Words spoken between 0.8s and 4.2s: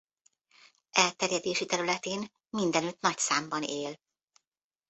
Elterjedési területén mindenütt nagy számban él.